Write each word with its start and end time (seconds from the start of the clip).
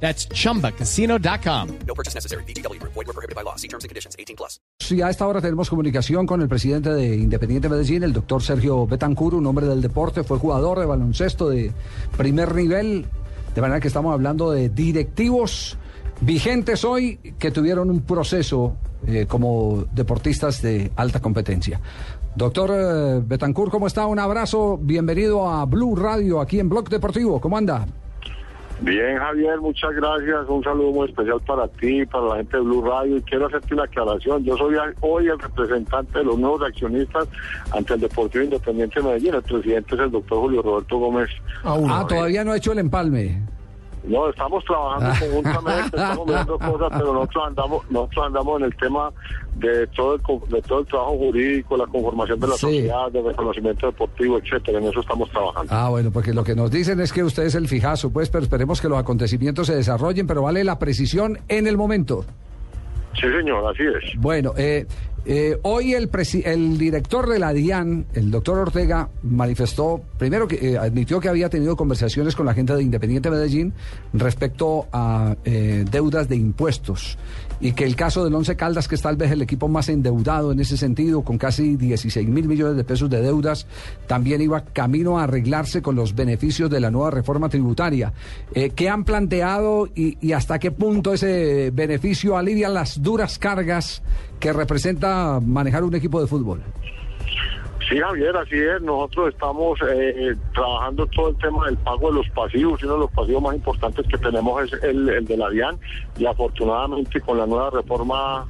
That's 0.00 0.28
chumbacasino.com. 0.28 1.68
No 1.86 1.94
purchase 1.94 2.14
necessary. 2.14 2.44
BGW. 2.44 2.80
Void 2.82 3.06
were 3.06 3.12
prohibited 3.12 3.34
by 3.34 3.42
law. 3.42 3.56
See 3.56 3.68
terms 3.68 3.84
and 3.84 3.90
conditions. 3.90 4.14
18 4.18 4.36
plus. 4.36 4.60
Sí, 4.78 5.02
a 5.02 5.10
esta 5.10 5.26
hora 5.26 5.40
tenemos 5.40 5.68
comunicación 5.68 6.26
con 6.26 6.42
el 6.42 6.48
presidente 6.48 6.90
de 6.90 7.16
Independiente 7.16 7.68
Medellín, 7.68 8.02
el 8.02 8.12
doctor 8.12 8.42
Sergio 8.42 8.86
Betancur, 8.86 9.34
un 9.34 9.46
hombre 9.46 9.66
del 9.66 9.80
deporte, 9.80 10.22
fue 10.22 10.38
jugador 10.38 10.78
de 10.78 10.86
baloncesto 10.86 11.48
de 11.48 11.72
primer 12.16 12.54
nivel, 12.54 13.06
de 13.54 13.60
manera 13.60 13.80
que 13.80 13.88
estamos 13.88 14.12
hablando 14.12 14.52
de 14.52 14.68
directivos 14.68 15.76
vigentes 16.20 16.84
hoy 16.84 17.16
que 17.38 17.50
tuvieron 17.50 17.90
un 17.90 18.02
proceso 18.02 18.76
eh, 19.06 19.26
como 19.26 19.86
deportistas 19.92 20.62
de 20.62 20.92
alta 20.94 21.20
competencia. 21.20 21.80
Doctor 22.36 22.70
eh, 22.72 23.22
Betancur, 23.26 23.70
¿cómo 23.70 23.86
está? 23.86 24.06
Un 24.06 24.18
abrazo, 24.18 24.78
bienvenido 24.80 25.48
a 25.48 25.64
Blue 25.64 25.96
Radio 25.96 26.40
aquí 26.40 26.60
en 26.60 26.68
Blog 26.68 26.88
Deportivo, 26.90 27.40
¿cómo 27.40 27.56
anda? 27.56 27.86
Bien, 28.80 29.16
Javier, 29.18 29.58
muchas 29.60 29.94
gracias. 29.94 30.48
Un 30.48 30.62
saludo 30.62 30.92
muy 30.92 31.08
especial 31.08 31.40
para 31.46 31.66
ti, 31.66 32.04
para 32.06 32.26
la 32.26 32.36
gente 32.36 32.58
de 32.58 32.62
Blue 32.62 32.84
Radio. 32.84 33.16
Y 33.16 33.22
quiero 33.22 33.46
hacerte 33.46 33.72
una 33.72 33.84
aclaración. 33.84 34.44
Yo 34.44 34.56
soy 34.56 34.76
hoy 35.00 35.28
el 35.28 35.38
representante 35.38 36.18
de 36.18 36.24
los 36.24 36.38
nuevos 36.38 36.62
accionistas 36.62 37.26
ante 37.72 37.94
el 37.94 38.00
Deportivo 38.00 38.44
Independiente 38.44 39.00
de 39.00 39.06
Medellín. 39.06 39.34
El 39.34 39.42
presidente 39.42 39.94
es 39.94 40.00
el 40.00 40.10
doctor 40.10 40.40
Julio 40.40 40.62
Roberto 40.62 40.98
Gómez. 40.98 41.30
Ah, 41.64 42.04
todavía 42.06 42.44
no 42.44 42.52
ha 42.52 42.58
hecho 42.58 42.72
el 42.72 42.78
empalme. 42.80 43.40
No, 44.06 44.28
estamos 44.30 44.64
trabajando 44.64 45.26
conjuntamente, 45.26 45.96
estamos 45.96 46.26
viendo 46.26 46.58
cosas, 46.58 46.88
pero 46.98 47.12
nosotros 47.12 47.44
andamos, 47.48 47.90
nosotros 47.90 48.26
andamos 48.26 48.60
en 48.60 48.64
el 48.66 48.76
tema 48.76 49.10
de 49.56 49.86
todo 49.88 50.14
el, 50.14 50.20
de 50.50 50.62
todo 50.62 50.80
el 50.80 50.86
trabajo 50.86 51.16
jurídico, 51.18 51.76
la 51.76 51.86
conformación 51.86 52.38
de 52.38 52.46
la 52.46 52.54
Sí. 52.54 52.60
sociedad, 52.60 53.10
de 53.10 53.22
reconocimiento 53.22 53.86
deportivo, 53.86 54.38
etcétera. 54.38 54.78
En 54.78 54.84
eso 54.84 55.00
estamos 55.00 55.28
trabajando. 55.30 55.72
Ah, 55.74 55.88
bueno, 55.88 56.10
porque 56.12 56.32
lo 56.32 56.44
que 56.44 56.54
nos 56.54 56.70
dicen 56.70 57.00
es 57.00 57.12
que 57.12 57.24
usted 57.24 57.44
es 57.44 57.54
el 57.56 57.66
fijazo, 57.68 58.10
pues, 58.10 58.28
pero 58.30 58.44
esperemos 58.44 58.80
que 58.80 58.88
los 58.88 58.98
acontecimientos 58.98 59.66
se 59.66 59.74
desarrollen, 59.74 60.26
pero 60.26 60.42
vale 60.42 60.62
la 60.62 60.78
precisión 60.78 61.38
en 61.48 61.66
el 61.66 61.76
momento. 61.76 62.24
Sí, 63.14 63.22
señor, 63.22 63.66
así 63.72 63.82
es. 63.82 64.20
Bueno, 64.20 64.52
eh, 64.56 64.86
eh, 65.28 65.58
hoy 65.62 65.92
el, 65.92 66.08
director 66.78 67.28
de 67.28 67.40
la 67.40 67.52
DIAN, 67.52 68.06
el 68.14 68.30
doctor 68.30 68.58
Ortega, 68.58 69.08
manifestó, 69.24 70.00
primero 70.18 70.46
que 70.46 70.74
eh, 70.74 70.78
admitió 70.78 71.18
que 71.18 71.28
había 71.28 71.48
tenido 71.48 71.74
conversaciones 71.74 72.36
con 72.36 72.46
la 72.46 72.54
gente 72.54 72.76
de 72.76 72.82
Independiente 72.84 73.28
Medellín 73.28 73.72
respecto 74.12 74.86
a 74.92 75.34
eh, 75.44 75.84
deudas 75.90 76.28
de 76.28 76.36
impuestos 76.36 77.18
y 77.58 77.72
que 77.72 77.82
el 77.82 77.96
caso 77.96 78.22
del 78.22 78.34
Once 78.36 78.54
Caldas, 78.54 78.86
que 78.86 78.94
es 78.94 79.02
tal 79.02 79.16
vez 79.16 79.32
el 79.32 79.42
equipo 79.42 79.66
más 79.66 79.88
endeudado 79.88 80.52
en 80.52 80.60
ese 80.60 80.76
sentido, 80.76 81.22
con 81.22 81.38
casi 81.38 81.74
16 81.74 82.28
mil 82.28 82.46
millones 82.46 82.76
de 82.76 82.84
pesos 82.84 83.10
de 83.10 83.20
deudas, 83.20 83.66
también 84.06 84.42
iba 84.42 84.64
camino 84.64 85.18
a 85.18 85.24
arreglarse 85.24 85.82
con 85.82 85.96
los 85.96 86.14
beneficios 86.14 86.70
de 86.70 86.78
la 86.78 86.92
nueva 86.92 87.10
reforma 87.10 87.48
tributaria. 87.48 88.12
¿Qué 88.52 88.88
han 88.88 89.04
planteado 89.04 89.88
y 89.94 90.32
hasta 90.32 90.58
qué 90.58 90.70
punto 90.70 91.14
ese 91.14 91.70
beneficio 91.72 92.36
alivia 92.36 92.68
las 92.68 93.02
duras 93.02 93.38
cargas 93.38 94.02
que 94.38 94.52
representa 94.52 95.40
manejar 95.40 95.84
un 95.84 95.94
equipo 95.94 96.20
de 96.20 96.26
fútbol? 96.26 96.62
Sí, 97.88 97.98
Javier, 97.98 98.36
así 98.36 98.56
es. 98.56 98.82
Nosotros 98.82 99.32
estamos 99.32 99.78
eh, 99.88 100.34
trabajando 100.52 101.06
todo 101.06 101.28
el 101.28 101.36
tema 101.36 101.66
del 101.66 101.76
pago 101.78 102.08
de 102.10 102.16
los 102.16 102.28
pasivos. 102.30 102.82
Uno 102.82 102.94
de 102.94 102.98
los 103.00 103.10
pasivos 103.12 103.42
más 103.42 103.54
importantes 103.54 104.04
que 104.08 104.18
tenemos 104.18 104.64
es 104.64 104.82
el, 104.82 105.08
el 105.08 105.24
de 105.24 105.36
la 105.36 105.50
DIAN. 105.50 105.78
Y 106.18 106.26
afortunadamente 106.26 107.20
con 107.20 107.38
la 107.38 107.46
nueva 107.46 107.70
reforma 107.70 108.44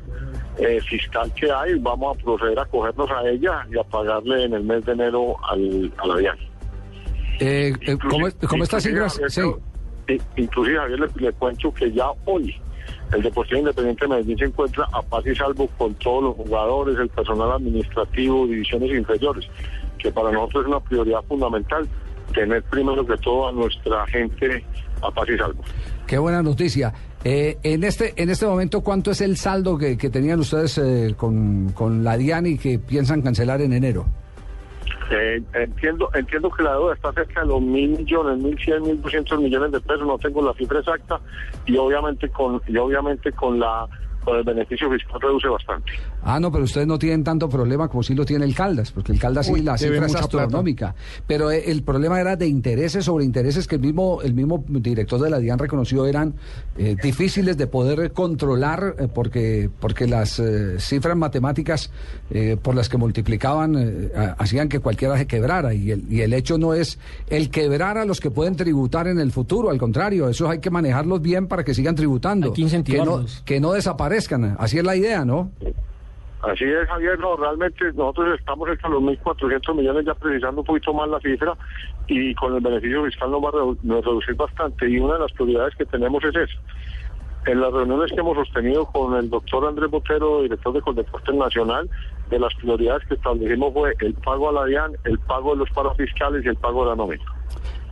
eh, 0.56 0.80
fiscal 0.88 1.30
que 1.34 1.50
hay, 1.52 1.78
vamos 1.78 2.16
a 2.16 2.22
proceder 2.22 2.58
a 2.58 2.64
cogernos 2.64 3.10
a 3.10 3.28
ella 3.28 3.66
y 3.70 3.78
a 3.78 3.84
pagarle 3.84 4.44
en 4.44 4.54
el 4.54 4.64
mes 4.64 4.86
de 4.86 4.92
enero 4.92 5.36
al, 5.46 5.92
a 5.98 6.06
la 6.06 6.16
DIAN. 6.16 6.38
Eh, 7.40 7.74
eh, 7.82 7.98
¿Cómo, 8.08 8.28
cómo 8.48 8.64
Sigras? 8.64 9.20
Sí. 9.28 9.42
Inclusive, 10.36 10.78
Javier, 10.78 11.10
le, 11.16 11.32
cuento 11.32 11.72
que 11.74 11.90
ya 11.92 12.06
hoy 12.24 12.54
el 13.12 13.22
Deportivo 13.22 13.60
Independiente 13.60 14.04
de 14.04 14.08
Medellín 14.08 14.38
se 14.38 14.44
encuentra 14.44 14.86
a 14.92 15.02
paz 15.02 15.26
y 15.26 15.34
salvo 15.34 15.68
con 15.78 15.94
todos 15.94 16.24
los 16.24 16.36
jugadores, 16.36 16.98
el 16.98 17.08
personal 17.08 17.52
administrativo, 17.52 18.46
divisiones 18.46 18.90
inferiores, 18.90 19.48
que 19.98 20.10
para 20.10 20.30
nosotros 20.30 20.64
es 20.64 20.68
una 20.68 20.80
prioridad 20.80 21.22
fundamental 21.28 21.88
tener 22.34 22.62
primero 22.64 23.06
que 23.06 23.16
todo 23.18 23.48
a 23.48 23.52
nuestra 23.52 24.06
gente 24.06 24.64
a 25.02 25.10
paz 25.10 25.28
y 25.28 25.38
salvo. 25.38 25.62
Qué 26.06 26.18
buena 26.18 26.42
noticia. 26.42 26.92
Eh, 27.24 27.58
en 27.62 27.82
este 27.82 28.12
en 28.16 28.30
este 28.30 28.46
momento, 28.46 28.82
¿cuánto 28.82 29.10
es 29.10 29.20
el 29.20 29.36
saldo 29.36 29.76
que, 29.76 29.96
que 29.96 30.10
tenían 30.10 30.38
ustedes 30.40 30.78
eh, 30.78 31.14
con, 31.16 31.72
con 31.72 32.04
la 32.04 32.16
DIAN 32.16 32.46
y 32.46 32.58
que 32.58 32.78
piensan 32.78 33.22
cancelar 33.22 33.60
en 33.62 33.72
enero? 33.72 34.06
Eh, 35.08 35.40
entiendo 35.54 36.10
entiendo 36.14 36.50
que 36.50 36.64
la 36.64 36.72
deuda 36.72 36.94
está 36.94 37.12
cerca 37.12 37.42
de 37.42 37.46
los 37.46 37.62
mil 37.62 37.90
millones, 37.90 38.38
mil 38.38 38.58
cien, 38.58 38.82
mil 38.82 39.00
doscientos 39.00 39.40
millones 39.40 39.70
de 39.70 39.80
pesos, 39.80 40.04
no 40.04 40.18
tengo 40.18 40.42
la 40.42 40.52
cifra 40.54 40.80
exacta 40.80 41.20
y 41.64 41.76
obviamente 41.76 42.28
con 42.28 42.60
y 42.66 42.76
obviamente 42.76 43.30
con 43.30 43.60
la 43.60 43.86
con 44.26 44.36
el 44.36 44.44
beneficio 44.44 44.90
fiscal 44.90 45.20
reduce 45.20 45.48
bastante. 45.48 45.92
Ah, 46.22 46.38
no, 46.40 46.50
pero 46.52 46.64
ustedes 46.64 46.86
no 46.86 46.98
tienen 46.98 47.22
tanto 47.24 47.48
problema 47.48 47.88
como 47.88 48.02
si 48.02 48.14
lo 48.14 48.24
tiene 48.26 48.44
el 48.44 48.54
Caldas, 48.54 48.90
porque 48.92 49.12
el 49.12 49.18
Caldas 49.20 49.46
sí 49.46 49.62
la 49.62 49.78
cifra 49.78 50.04
es 50.06 50.12
plata. 50.12 50.24
astronómica. 50.24 50.94
Pero 51.26 51.50
eh, 51.52 51.70
el 51.70 51.82
problema 51.84 52.20
era 52.20 52.34
de 52.36 52.46
intereses 52.48 53.04
sobre 53.04 53.24
intereses 53.24 53.66
que 53.68 53.76
el 53.76 53.80
mismo, 53.82 54.20
el 54.22 54.34
mismo 54.34 54.62
director 54.68 55.20
de 55.20 55.30
la 55.30 55.38
DIAN 55.38 55.58
reconoció 55.60 56.04
eran 56.06 56.34
eh, 56.76 56.96
difíciles 57.00 57.56
de 57.56 57.66
poder 57.68 58.12
controlar 58.12 58.96
eh, 58.98 59.08
porque, 59.14 59.70
porque 59.80 60.06
las 60.08 60.40
eh, 60.40 60.80
cifras 60.80 61.16
matemáticas 61.16 61.90
eh, 62.30 62.56
por 62.60 62.74
las 62.74 62.88
que 62.88 62.96
multiplicaban 62.96 63.76
eh, 63.78 64.10
ha- 64.16 64.34
hacían 64.38 64.68
que 64.68 64.80
cualquiera 64.80 65.16
se 65.16 65.26
quebrara. 65.28 65.72
Y 65.72 65.92
el, 65.92 66.12
y 66.12 66.22
el 66.22 66.32
hecho 66.34 66.58
no 66.58 66.74
es 66.74 66.98
el 67.30 67.48
quebrar 67.50 67.96
a 67.98 68.04
los 68.04 68.20
que 68.20 68.32
pueden 68.32 68.56
tributar 68.56 69.06
en 69.06 69.20
el 69.20 69.30
futuro, 69.30 69.70
al 69.70 69.78
contrario, 69.78 70.28
esos 70.28 70.50
hay 70.50 70.58
que 70.58 70.70
manejarlos 70.70 71.22
bien 71.22 71.46
para 71.46 71.62
que 71.62 71.72
sigan 71.72 71.94
tributando. 71.94 72.48
Hay 72.48 72.52
que 72.64 72.82
que 72.82 72.98
no, 72.98 73.24
que 73.44 73.60
no 73.60 73.72
desaparezcan. 73.72 74.15
Así 74.58 74.78
es 74.78 74.84
la 74.84 74.96
idea, 74.96 75.24
¿no? 75.24 75.50
Así 76.42 76.64
es, 76.64 76.86
Javier, 76.88 77.18
no, 77.18 77.36
realmente 77.36 77.84
nosotros 77.94 78.38
estamos 78.38 78.68
hasta 78.68 78.88
los 78.88 79.02
1.400 79.02 79.74
millones 79.74 80.04
ya 80.04 80.14
precisando 80.14 80.60
un 80.60 80.66
poquito 80.66 80.92
más 80.92 81.08
la 81.08 81.18
cifra 81.20 81.54
y 82.06 82.34
con 82.34 82.54
el 82.54 82.60
beneficio 82.60 83.04
fiscal 83.04 83.30
nos 83.30 83.42
va 83.42 83.48
a 83.48 84.02
reducir 84.02 84.34
bastante 84.34 84.88
y 84.88 84.98
una 84.98 85.14
de 85.14 85.20
las 85.20 85.32
prioridades 85.32 85.74
que 85.76 85.86
tenemos 85.86 86.22
es 86.24 86.36
eso. 86.36 86.58
En 87.46 87.60
las 87.60 87.72
reuniones 87.72 88.12
que 88.12 88.20
hemos 88.20 88.36
sostenido 88.36 88.86
con 88.86 89.14
el 89.16 89.30
doctor 89.30 89.66
Andrés 89.66 89.90
Botero, 89.90 90.42
director 90.42 90.72
de 90.74 90.80
Coldeporte 90.82 91.32
Nacional, 91.32 91.88
de 92.28 92.38
las 92.38 92.54
prioridades 92.54 93.06
que 93.08 93.14
establecimos 93.14 93.72
fue 93.72 93.94
el 94.00 94.14
pago 94.14 94.48
a 94.48 94.52
la 94.52 94.64
DIAN, 94.66 94.92
el 95.04 95.18
pago 95.20 95.52
de 95.52 95.58
los 95.58 95.70
paros 95.70 95.96
fiscales 95.96 96.44
y 96.44 96.48
el 96.48 96.56
pago 96.56 96.84
de 96.84 96.90
la 96.90 96.96
nómina. 96.96 97.24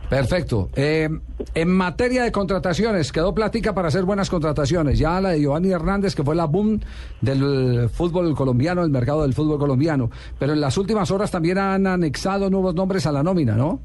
Perfecto. 0.09 0.69
Eh, 0.75 1.09
en 1.55 1.71
materia 1.71 2.23
de 2.23 2.31
contrataciones, 2.31 3.11
quedó 3.11 3.33
plática 3.33 3.73
para 3.73 3.87
hacer 3.87 4.03
buenas 4.03 4.29
contrataciones. 4.29 4.99
Ya 4.99 5.19
la 5.19 5.29
de 5.29 5.41
Giovanni 5.41 5.71
Hernández, 5.71 6.15
que 6.15 6.23
fue 6.23 6.35
la 6.35 6.45
boom 6.45 6.79
del 7.21 7.89
fútbol 7.89 8.35
colombiano, 8.35 8.83
el 8.83 8.89
mercado 8.91 9.23
del 9.23 9.33
fútbol 9.33 9.57
colombiano. 9.57 10.09
Pero 10.37 10.53
en 10.53 10.61
las 10.61 10.77
últimas 10.77 11.09
horas 11.11 11.31
también 11.31 11.57
han 11.57 11.87
anexado 11.87 12.49
nuevos 12.49 12.75
nombres 12.75 13.07
a 13.07 13.11
la 13.11 13.23
nómina, 13.23 13.55
¿no? 13.55 13.79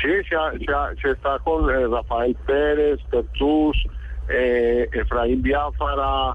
Sí, 0.00 0.08
se, 0.28 0.34
ha- 0.34 0.52
se, 1.00 1.10
está 1.10 1.38
con 1.44 1.68
eh, 1.70 1.86
Rafael 1.86 2.34
Pérez, 2.46 2.98
Pertús, 3.10 3.76
eh, 4.28 4.88
Efraín 4.92 5.42
Biafara, 5.42 6.34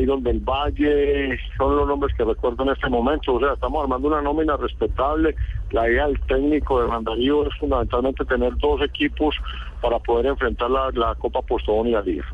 Iron 0.00 0.22
del 0.22 0.40
Valle, 0.40 1.38
son 1.56 1.76
los 1.76 1.86
nombres 1.86 2.14
que 2.16 2.24
recuerdo 2.24 2.62
en 2.64 2.70
este 2.70 2.88
momento. 2.88 3.34
O 3.34 3.40
sea, 3.40 3.52
estamos 3.52 3.82
armando 3.82 4.08
una 4.08 4.22
nómina 4.22 4.56
respetable. 4.56 5.34
La 5.70 5.88
idea 5.88 6.06
del 6.06 6.20
técnico 6.22 6.80
de 6.80 6.88
Mandarío 6.88 7.46
es 7.46 7.54
fundamentalmente 7.58 8.24
tener 8.24 8.56
dos 8.58 8.82
equipos 8.82 9.34
para 9.80 9.98
poder 9.98 10.26
enfrentar 10.26 10.70
la, 10.70 10.90
la 10.94 11.14
Copa 11.14 11.42
Postobón 11.42 11.88
y 11.88 11.92
la 11.92 12.02
Liga. 12.02 12.24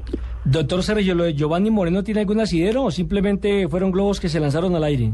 Doctor 0.44 0.82
Sergio, 0.82 1.14
¿lo 1.14 1.24
de 1.24 1.34
Giovanni 1.34 1.70
Moreno 1.70 2.02
tiene 2.02 2.20
algún 2.20 2.40
asidero 2.40 2.84
o 2.84 2.90
simplemente 2.90 3.68
fueron 3.68 3.92
globos 3.92 4.18
que 4.20 4.28
se 4.28 4.40
lanzaron 4.40 4.74
al 4.74 4.84
aire? 4.84 5.12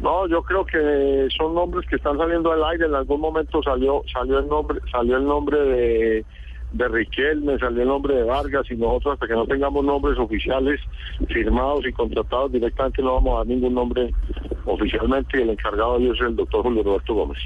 No, 0.00 0.26
yo 0.26 0.42
creo 0.42 0.64
que 0.64 1.28
son 1.36 1.54
nombres 1.54 1.88
que 1.88 1.96
están 1.96 2.18
saliendo 2.18 2.50
al 2.50 2.64
aire. 2.64 2.86
En 2.86 2.94
algún 2.94 3.20
momento 3.20 3.62
salió 3.62 4.02
salió 4.12 4.40
el 4.40 4.48
nombre 4.48 4.80
salió 4.90 5.16
el 5.16 5.24
nombre 5.24 5.58
de 5.60 6.24
de 6.72 6.88
Riquelme, 6.88 7.58
salió 7.58 7.82
el 7.82 7.88
nombre 7.88 8.16
de 8.16 8.24
Vargas 8.24 8.66
y 8.70 8.76
nosotros 8.76 9.14
hasta 9.14 9.26
que 9.26 9.34
no 9.34 9.46
tengamos 9.46 9.84
nombres 9.84 10.18
oficiales 10.18 10.80
firmados 11.28 11.84
y 11.86 11.92
contratados 11.92 12.52
directamente 12.52 13.02
no 13.02 13.14
vamos 13.14 13.34
a 13.34 13.38
dar 13.38 13.46
ningún 13.46 13.74
nombre 13.74 14.12
oficialmente 14.64 15.38
y 15.38 15.42
el 15.42 15.50
encargado 15.50 15.98
de 15.98 16.04
ello 16.04 16.14
es 16.14 16.20
el 16.20 16.36
doctor 16.36 16.62
Julio 16.62 16.82
Roberto 16.82 17.14
Gómez. 17.14 17.38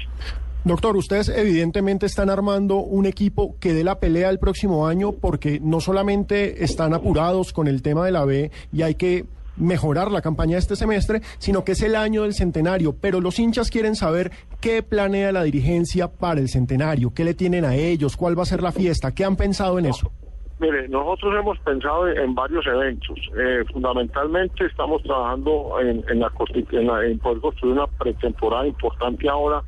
Doctor, 0.63 0.97
ustedes 0.97 1.29
evidentemente 1.29 2.05
están 2.05 2.29
armando 2.29 2.77
un 2.77 3.05
equipo 3.05 3.55
que 3.59 3.73
dé 3.73 3.83
la 3.83 3.99
pelea 3.99 4.29
el 4.29 4.39
próximo 4.39 4.87
año 4.87 5.13
porque 5.13 5.59
no 5.61 5.79
solamente 5.79 6.63
están 6.63 6.93
apurados 6.93 7.53
con 7.53 7.67
el 7.67 7.81
tema 7.81 8.05
de 8.05 8.11
la 8.11 8.25
B 8.25 8.51
y 8.73 8.81
hay 8.81 8.95
que 8.95 9.25
mejorar 9.57 10.11
la 10.11 10.21
campaña 10.21 10.53
de 10.53 10.59
este 10.59 10.75
semestre, 10.75 11.21
sino 11.39 11.63
que 11.63 11.73
es 11.73 11.81
el 11.81 11.95
año 11.95 12.23
del 12.23 12.33
centenario. 12.33 12.95
Pero 12.99 13.21
los 13.21 13.39
hinchas 13.39 13.69
quieren 13.69 13.95
saber 13.95 14.31
qué 14.61 14.83
planea 14.83 15.31
la 15.31 15.43
dirigencia 15.43 16.07
para 16.07 16.39
el 16.39 16.47
centenario, 16.49 17.13
qué 17.13 17.23
le 17.23 17.33
tienen 17.33 17.65
a 17.65 17.75
ellos, 17.75 18.15
cuál 18.17 18.37
va 18.37 18.43
a 18.43 18.45
ser 18.45 18.61
la 18.61 18.71
fiesta, 18.71 19.13
qué 19.13 19.25
han 19.25 19.35
pensado 19.35 19.79
en 19.79 19.87
eso. 19.87 20.11
Mire, 20.59 20.87
nosotros 20.89 21.35
hemos 21.39 21.59
pensado 21.59 22.07
en 22.07 22.33
varios 22.33 22.65
eventos. 22.65 23.15
Eh, 23.39 23.63
fundamentalmente 23.71 24.65
estamos 24.65 25.03
trabajando 25.03 25.79
en, 25.79 26.03
en 26.09 26.19
la, 26.19 26.31
en 26.71 26.87
la- 26.87 27.05
en 27.05 27.19
poder 27.19 27.39
construir 27.41 27.73
una 27.75 27.85
pretemporada 27.85 28.65
importante 28.65 29.29
ahora 29.29 29.61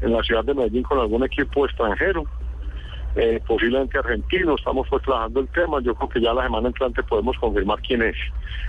en 0.00 0.12
la 0.12 0.22
ciudad 0.22 0.44
de 0.44 0.54
Medellín 0.54 0.84
con 0.84 1.00
algún 1.00 1.24
equipo 1.24 1.66
extranjero, 1.66 2.22
eh, 3.18 3.40
posiblemente 3.46 3.98
argentino. 3.98 4.54
Estamos 4.54 4.86
pues 4.88 5.02
trabajando 5.02 5.40
el 5.40 5.48
tema. 5.48 5.80
Yo 5.82 5.94
creo 5.94 6.08
que 6.08 6.20
ya 6.20 6.32
la 6.32 6.44
semana 6.44 6.68
entrante 6.68 7.02
podemos 7.02 7.36
confirmar 7.38 7.80
quién 7.80 8.02
es. 8.02 8.16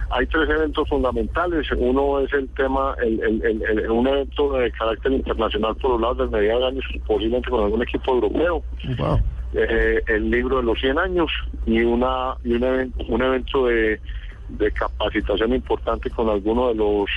Hay 0.09 0.25
tres 0.25 0.49
eventos 0.49 0.89
fundamentales. 0.89 1.67
Uno 1.77 2.19
es 2.19 2.33
el 2.33 2.49
tema, 2.49 2.95
el, 3.01 3.19
el- 3.21 3.45
el- 3.45 3.61
el- 3.79 3.91
un 3.91 4.07
evento 4.07 4.53
de 4.53 4.71
carácter 4.71 5.11
internacional 5.11 5.75
por 5.75 5.91
los 5.91 6.01
lados 6.01 6.17
del 6.17 6.29
mediano 6.31 6.61
de 6.61 6.67
años, 6.67 6.85
posiblemente 7.05 7.49
con 7.51 7.63
algún 7.63 7.83
equipo 7.83 8.13
europeo 8.15 8.63
Wow. 8.97 9.19
eh, 9.53 10.01
el 10.07 10.29
libro 10.31 10.57
de 10.57 10.63
los 10.63 10.79
100 10.79 10.97
años 10.97 11.31
y 11.65 11.81
una 11.83 12.35
y 12.43 12.53
un, 12.53 12.63
even- 12.63 12.93
un 13.07 13.21
evento 13.21 13.67
de, 13.67 13.99
de 14.47 14.71
capacitación 14.71 15.53
importante 15.53 16.09
con 16.09 16.27
alguno 16.29 16.69
de 16.69 16.75
los 16.75 17.09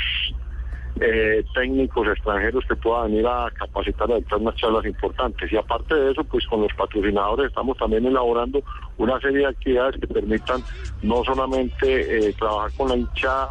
eh, 1.00 1.44
técnicos 1.54 2.06
extranjeros 2.08 2.64
que 2.66 2.76
puedan 2.76 3.10
venir 3.10 3.26
a 3.26 3.50
capacitar 3.50 4.10
a 4.12 4.16
dictar 4.16 4.38
unas 4.38 4.54
charlas 4.56 4.84
importantes 4.84 5.50
y 5.50 5.56
aparte 5.56 5.94
de 5.94 6.12
eso 6.12 6.22
pues 6.24 6.46
con 6.46 6.62
los 6.62 6.72
patrocinadores 6.74 7.48
estamos 7.48 7.76
también 7.78 8.06
elaborando 8.06 8.62
una 8.98 9.18
serie 9.20 9.38
de 9.38 9.46
actividades 9.46 10.00
que 10.00 10.06
permitan 10.06 10.62
no 11.02 11.24
solamente 11.24 12.28
eh, 12.28 12.32
trabajar 12.34 12.70
con 12.76 12.88
la 12.88 12.96
hinchada 12.96 13.48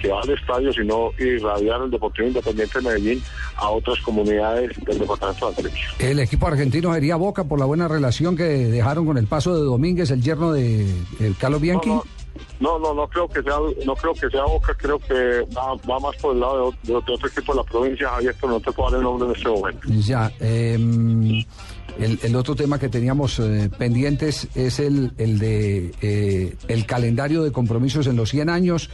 que 0.00 0.08
va 0.08 0.20
al 0.20 0.30
estadio, 0.30 0.72
sino 0.72 1.10
irradiar 1.18 1.82
el 1.82 1.90
Deportivo 1.90 2.28
Independiente 2.28 2.80
de 2.80 2.84
Medellín 2.84 3.22
a 3.56 3.70
otras 3.70 4.00
comunidades 4.00 4.72
del 4.84 4.98
departamento 4.98 5.50
de 5.50 5.56
Antioquia. 5.56 6.10
El 6.10 6.18
equipo 6.18 6.46
argentino 6.48 6.92
sería 6.92 7.16
Boca 7.16 7.44
por 7.44 7.58
la 7.58 7.66
buena 7.66 7.86
relación 7.86 8.36
que 8.36 8.42
dejaron 8.42 9.06
con 9.06 9.16
el 9.16 9.28
paso 9.28 9.54
de 9.54 9.62
Domínguez, 9.62 10.10
el 10.10 10.20
yerno 10.20 10.52
de 10.52 10.82
eh, 11.20 11.32
Carlos 11.38 11.60
Bianchi. 11.60 11.88
No, 11.88 11.96
no, 11.96 12.04
no, 12.60 12.78
no 12.78 13.08
creo 13.08 13.28
que 13.28 13.42
sea, 13.42 13.56
no 13.84 13.94
creo 13.96 14.14
que 14.14 14.30
sea 14.30 14.44
Boca, 14.44 14.74
creo 14.74 14.98
que 14.98 15.40
va, 15.56 15.74
va 15.88 15.98
más 15.98 16.16
por 16.16 16.34
el 16.34 16.40
lado 16.40 16.72
de, 16.82 16.94
otro 16.94 17.28
equipo 17.28 17.52
de 17.52 17.58
la 17.58 17.64
provincia, 17.64 18.08
Javier, 18.10 18.36
pero 18.40 18.52
no 18.52 18.60
te 18.60 18.72
puedo 18.72 18.90
dar 18.90 18.98
el 18.98 19.04
nombre 19.04 19.28
en 19.28 19.36
este 19.36 19.48
momento. 19.48 19.88
Em, 20.40 21.44
el, 21.98 22.18
el 22.22 22.36
otro 22.36 22.54
tema 22.54 22.78
que 22.78 22.88
teníamos 22.88 23.38
eh, 23.38 23.70
pendientes 23.78 24.48
es 24.54 24.78
el, 24.80 25.12
el 25.18 25.38
de 25.38 25.92
eh, 26.02 26.56
el 26.68 26.86
calendario 26.86 27.42
de 27.42 27.52
compromisos 27.52 28.06
en 28.06 28.16
los 28.16 28.30
100 28.30 28.48
años, 28.50 28.90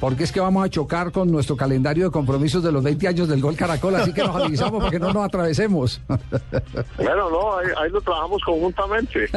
porque 0.00 0.24
es 0.24 0.32
que 0.32 0.40
vamos 0.40 0.64
a 0.64 0.68
chocar 0.70 1.12
con 1.12 1.30
nuestro 1.30 1.56
calendario 1.56 2.04
de 2.06 2.10
compromisos 2.10 2.62
de 2.62 2.72
los 2.72 2.82
20 2.82 3.06
años 3.08 3.28
del 3.28 3.40
Gol 3.40 3.56
Caracol, 3.56 3.94
así 3.96 4.12
que 4.12 4.22
nos 4.22 4.36
avisamos 4.36 4.78
para 4.78 4.90
que 4.90 4.98
no 4.98 5.12
nos 5.12 5.24
atravesemos. 5.24 6.00
Bueno, 6.96 7.30
no, 7.30 7.56
ahí, 7.58 7.66
ahí 7.82 7.90
lo 7.90 8.00
trabajamos 8.00 8.40
conjuntamente. 8.44 9.28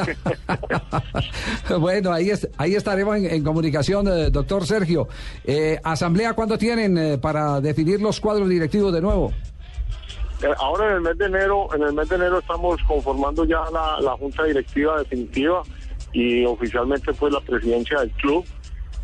bueno, 1.79 2.11
ahí, 2.11 2.29
es- 2.29 2.47
ahí 2.57 2.75
estaremos 2.75 3.17
en, 3.17 3.25
en 3.25 3.43
comunicación, 3.43 4.07
eh, 4.07 4.29
doctor 4.29 4.65
Sergio. 4.65 5.07
Eh, 5.43 5.79
¿Asamblea 5.83 6.33
cuándo 6.33 6.57
tienen 6.57 6.97
eh, 6.97 7.17
para 7.17 7.59
definir 7.61 8.01
los 8.01 8.19
cuadros 8.19 8.49
directivos 8.49 8.93
de 8.93 9.01
nuevo? 9.01 9.33
Eh, 10.41 10.47
Ahora 10.59 10.87
en 10.89 10.93
el 10.95 11.01
mes 11.01 11.17
de 11.17 11.25
enero, 11.25 11.67
en 11.75 11.83
el 11.83 11.93
mes 11.93 12.09
de 12.09 12.15
enero 12.15 12.39
estamos 12.39 12.81
conformando 12.87 13.45
ya 13.45 13.61
la, 13.71 13.99
la 14.01 14.11
junta 14.17 14.43
directiva 14.43 14.97
definitiva 14.99 15.61
y 16.11 16.45
oficialmente 16.45 17.13
pues 17.13 17.31
la 17.33 17.39
presidencia 17.41 17.99
del 18.01 18.11
club 18.11 18.45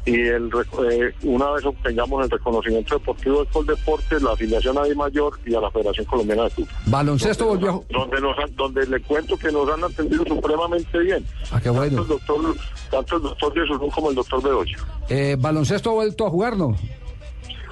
y 0.06 0.16
el 0.22 0.50
eh, 0.92 1.14
una 1.24 1.52
vez 1.52 1.66
obtengamos 1.66 2.24
el 2.24 2.32
reconocimiento 2.32 2.98
deportivo 2.98 3.44
del 3.46 3.66
Deportes, 3.68 4.22
la 4.24 4.32
afiliación 4.32 4.78
a 4.78 4.82
Mayor 4.96 5.40
y 5.46 5.54
a 5.54 5.60
la 5.62 5.70
Federación 5.70 6.06
Colombiana 6.06 6.44
de 6.44 6.50
Fútbol. 6.52 6.70
Baloncesto 6.88 7.46
donde, 7.46 7.66
volvió. 7.70 7.86
nos 7.90 8.02
han- 8.04 8.10
donde, 8.10 8.22
nos 8.22 8.40
han- 8.40 8.56
donde 8.56 8.88
le 8.88 9.02
cuento 9.02 9.38
que 9.38 9.52
nos 9.52 9.70
han 9.70 9.84
atendido 9.84 10.24
supremamente 10.26 10.98
bien. 11.00 11.26
Ah, 11.52 11.60
qué 11.62 11.70
bueno. 11.70 11.98
Tanto 11.98 12.02
el 12.02 12.08
doctor, 12.08 12.56
tanto 12.90 13.16
el 13.18 13.22
doctor 13.24 13.54
Jesús 13.54 13.94
como 13.94 14.10
el 14.10 14.16
doctor 14.16 14.42
Bedoya. 14.42 14.78
Eh, 15.10 15.36
baloncesto 15.38 15.92
ha 15.92 15.94
vuelto 15.94 16.26
a 16.26 16.30
jugar, 16.30 16.58
¿no? 16.58 16.76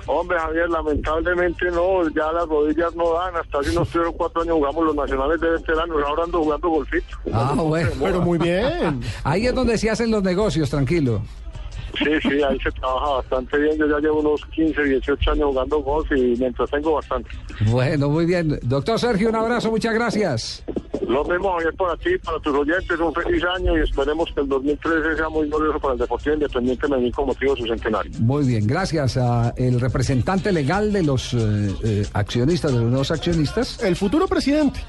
Hombre, 0.08 0.40
Javier, 0.40 0.70
lamentablemente 0.70 1.66
no, 1.72 2.08
ya 2.10 2.32
las 2.32 2.48
rodillas 2.48 2.96
no 2.96 3.14
dan. 3.14 3.36
Hasta 3.36 3.60
hace 3.60 3.72
unos 3.72 3.90
tres 3.90 4.06
o 4.08 4.14
cuatro 4.14 4.42
años 4.42 4.56
jugamos 4.56 4.86
los 4.86 4.96
nacionales 4.96 5.42
de 5.42 5.50
veteranos, 5.50 6.04
ahora 6.08 6.24
ando 6.24 6.40
jugando 6.40 6.70
golfito. 6.70 7.18
Ah, 7.34 7.54
bueno. 7.58 7.92
Pero 8.00 8.22
muy 8.22 8.38
bien. 8.38 9.02
Ahí 9.24 9.48
es 9.48 9.54
donde 9.54 9.78
se 9.78 9.90
hacen 9.90 10.10
los 10.10 10.24
negocios, 10.24 10.70
tranquilo. 10.70 11.22
Sí, 11.98 12.12
sí, 12.22 12.42
ahí 12.44 12.60
se 12.60 12.72
trabaja 12.72 13.10
bastante 13.14 13.58
bien. 13.58 13.78
Yo 13.78 13.88
ya 13.88 14.00
llevo 14.00 14.20
unos 14.20 14.46
15, 14.48 14.84
18 14.84 15.32
años 15.32 15.46
jugando 15.46 15.82
golf 15.82 16.12
y 16.12 16.36
me 16.38 16.48
entretengo 16.48 16.94
bastante. 16.94 17.30
Bueno, 17.70 18.10
muy 18.10 18.26
bien. 18.26 18.60
Doctor 18.64 19.00
Sergio, 19.00 19.30
un 19.30 19.36
abrazo, 19.36 19.72
muchas 19.72 19.94
gracias. 19.94 20.64
Lo 21.08 21.24
mismo, 21.24 21.54
Javier, 21.54 21.74
para 21.76 21.96
ti, 21.98 22.18
para 22.24 22.38
tus 22.40 22.54
oyentes, 22.54 23.00
un 23.00 23.14
feliz 23.14 23.42
año 23.56 23.78
y 23.78 23.82
esperemos 23.82 24.30
que 24.34 24.42
el 24.42 24.50
2013 24.50 25.16
sea 25.16 25.30
muy 25.30 25.48
glorioso 25.48 25.80
para 25.80 25.94
el 25.94 26.00
Deportivo 26.00 26.36
Independiente 26.36 26.86
de 26.86 26.90
Medellín 26.90 27.12
con 27.12 27.28
motivo 27.28 27.56
de 27.56 27.62
su 27.62 27.68
centenario. 27.68 28.12
Muy 28.20 28.46
bien, 28.46 28.68
gracias 28.68 29.16
a 29.16 29.54
el 29.56 29.80
representante 29.80 30.52
legal 30.52 30.92
de 30.92 31.04
los 31.04 31.34
eh, 31.34 31.38
eh, 31.84 32.06
accionistas, 32.14 32.74
de 32.74 32.80
los 32.80 32.90
nuevos 32.90 33.12
accionistas. 33.12 33.82
El 33.82 33.96
futuro 33.96 34.28
presidente. 34.28 34.82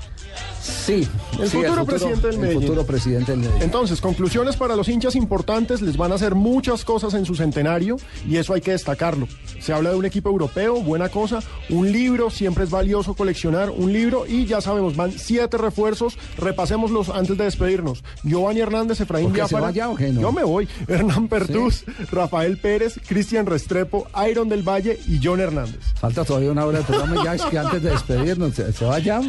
Sí, 0.89 1.07
El 1.39 1.51
sí, 1.51 1.59
futuro 1.59 1.85
presidente 1.85 2.27
del 2.29 2.35
el 2.37 2.41
Medellín. 2.41 2.63
futuro 2.63 2.87
presidente 2.87 3.33
del 3.33 3.41
Medellín. 3.41 3.63
Entonces, 3.63 4.01
conclusiones 4.01 4.57
para 4.57 4.75
los 4.75 4.89
hinchas 4.89 5.17
importantes, 5.17 5.83
les 5.83 5.99
van 5.99 6.13
a 6.13 6.15
hacer 6.15 6.35
muchas 6.35 6.83
cosas 6.83 7.13
en 7.13 7.27
su 7.27 7.35
centenario 7.35 7.99
y 8.27 8.39
eso 8.39 8.55
hay 8.55 8.63
que 8.63 8.71
destacarlo. 8.71 9.29
Se 9.61 9.75
habla 9.75 9.91
de 9.91 9.97
un 9.97 10.07
equipo 10.07 10.31
europeo, 10.31 10.81
buena 10.81 11.11
cosa, 11.11 11.41
un 11.69 11.93
libro, 11.93 12.31
siempre 12.31 12.65
es 12.65 12.71
valioso 12.71 13.13
coleccionar 13.13 13.69
un 13.69 13.93
libro 13.93 14.25
y 14.27 14.47
ya 14.47 14.63
sabemos, 14.63 14.97
van 14.97 15.13
siete 15.13 15.59
refuerzos, 15.59 16.17
repasémoslos 16.39 17.11
antes 17.11 17.37
de 17.37 17.45
despedirnos. 17.45 18.03
Giovanni 18.23 18.61
Hernández, 18.61 19.03
Efraín 19.03 19.27
¿Por 19.27 19.35
qué, 19.35 19.43
se 19.43 19.55
Biafara, 19.57 19.67
va 19.67 19.71
ya 19.73 19.91
o 19.91 19.95
qué 19.95 20.11
no? 20.11 20.23
yo 20.23 20.33
me 20.33 20.43
voy, 20.43 20.67
Hernán 20.87 21.29
Pertús, 21.29 21.85
Rafael 22.11 22.57
Pérez, 22.57 22.99
Cristian 23.07 23.45
Restrepo, 23.45 24.07
Iron 24.31 24.49
del 24.49 24.67
Valle 24.67 24.99
y 25.07 25.21
John 25.23 25.41
Hernández. 25.41 25.81
Falta 26.01 26.25
todavía 26.25 26.51
una 26.51 26.65
hora 26.65 26.79
de 26.79 26.85
programa 26.85 27.23
ya 27.23 27.35
es 27.35 27.43
que 27.43 27.59
antes 27.59 27.83
de 27.83 27.91
despedirnos 27.91 28.55
se, 28.55 28.73
se 28.73 28.85
vaya. 28.87 29.21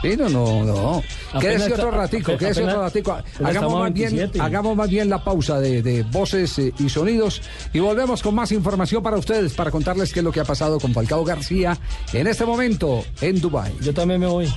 Pino, 0.00 0.30
no, 0.30 0.64
no. 0.64 1.01
Quédese 1.40 1.72
otro 1.74 1.90
ratico, 1.90 2.36
quédese 2.36 2.64
otro 2.64 2.82
ratico. 2.82 3.18
Hagamos 3.44 3.80
más, 3.80 3.92
bien, 3.92 4.16
27. 4.16 4.40
hagamos 4.40 4.76
más 4.76 4.88
bien 4.88 5.08
la 5.08 5.22
pausa 5.22 5.60
de, 5.60 5.82
de 5.82 6.02
voces 6.04 6.58
eh, 6.58 6.72
y 6.78 6.88
sonidos 6.88 7.42
y 7.72 7.80
volvemos 7.80 8.22
con 8.22 8.34
más 8.34 8.52
información 8.52 9.02
para 9.02 9.16
ustedes, 9.16 9.54
para 9.54 9.70
contarles 9.70 10.12
qué 10.12 10.20
es 10.20 10.24
lo 10.24 10.32
que 10.32 10.40
ha 10.40 10.44
pasado 10.44 10.78
con 10.78 10.92
Falcao 10.92 11.24
García 11.24 11.78
en 12.12 12.26
este 12.26 12.44
momento 12.44 13.04
en 13.20 13.40
Dubái. 13.40 13.74
Yo 13.80 13.94
también 13.94 14.20
me 14.20 14.26
voy 14.26 14.52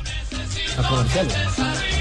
a 0.78 0.88
comerciales. 0.88 1.95